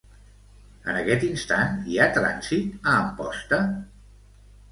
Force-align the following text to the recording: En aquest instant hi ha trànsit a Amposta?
En 0.93 0.95
aquest 1.01 1.25
instant 1.27 1.75
hi 1.91 1.99
ha 1.99 2.07
trànsit 2.17 2.89
a 2.93 2.97
Amposta? 3.03 3.61